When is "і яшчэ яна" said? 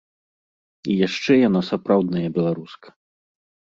0.93-1.61